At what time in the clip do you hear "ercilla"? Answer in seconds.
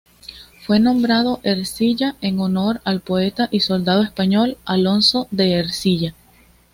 1.43-2.15, 5.59-6.15